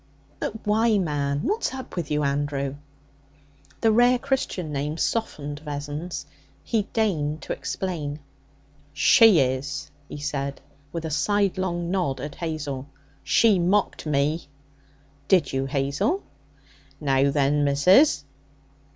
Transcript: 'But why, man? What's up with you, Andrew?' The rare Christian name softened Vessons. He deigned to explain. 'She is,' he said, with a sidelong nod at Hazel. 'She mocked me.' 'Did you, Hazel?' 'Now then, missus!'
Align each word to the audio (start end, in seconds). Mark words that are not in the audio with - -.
'But 0.39 0.65
why, 0.65 0.97
man? 0.97 1.41
What's 1.43 1.75
up 1.75 1.95
with 1.95 2.09
you, 2.09 2.23
Andrew?' 2.23 2.75
The 3.81 3.91
rare 3.91 4.17
Christian 4.17 4.71
name 4.71 4.97
softened 4.97 5.59
Vessons. 5.59 6.25
He 6.63 6.87
deigned 6.91 7.43
to 7.43 7.53
explain. 7.53 8.19
'She 8.93 9.37
is,' 9.37 9.91
he 10.09 10.17
said, 10.17 10.59
with 10.91 11.05
a 11.05 11.11
sidelong 11.11 11.91
nod 11.91 12.19
at 12.19 12.33
Hazel. 12.33 12.87
'She 13.23 13.59
mocked 13.59 14.07
me.' 14.07 14.47
'Did 15.27 15.53
you, 15.53 15.67
Hazel?' 15.67 16.23
'Now 16.99 17.29
then, 17.29 17.63
missus!' 17.63 18.25